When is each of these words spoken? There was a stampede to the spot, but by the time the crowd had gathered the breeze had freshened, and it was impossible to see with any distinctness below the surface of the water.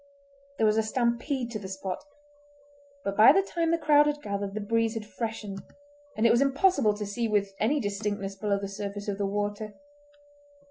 There 0.57 0.65
was 0.65 0.77
a 0.77 0.81
stampede 0.81 1.51
to 1.51 1.59
the 1.59 1.67
spot, 1.67 2.03
but 3.03 3.15
by 3.15 3.31
the 3.31 3.43
time 3.43 3.69
the 3.69 3.77
crowd 3.77 4.07
had 4.07 4.23
gathered 4.23 4.55
the 4.55 4.59
breeze 4.59 4.95
had 4.95 5.05
freshened, 5.05 5.61
and 6.17 6.25
it 6.25 6.31
was 6.31 6.41
impossible 6.41 6.95
to 6.97 7.05
see 7.05 7.27
with 7.27 7.53
any 7.59 7.79
distinctness 7.79 8.35
below 8.35 8.57
the 8.57 8.67
surface 8.67 9.07
of 9.07 9.19
the 9.19 9.27
water. 9.27 9.75